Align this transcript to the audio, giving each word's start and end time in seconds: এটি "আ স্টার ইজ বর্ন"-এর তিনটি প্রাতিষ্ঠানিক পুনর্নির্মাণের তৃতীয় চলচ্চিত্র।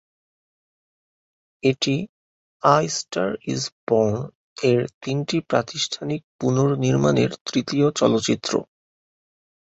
এটি 1.63 1.95
"আ 2.63 2.75
স্টার 2.89 3.29
ইজ 3.47 3.61
বর্ন"-এর 3.87 4.81
তিনটি 5.01 5.37
প্রাতিষ্ঠানিক 5.49 6.21
পুনর্নির্মাণের 6.39 7.31
তৃতীয় 7.47 7.87
চলচ্চিত্র। 7.91 8.51